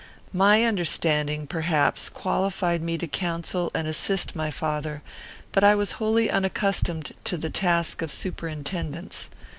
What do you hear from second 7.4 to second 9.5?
task of superintendence.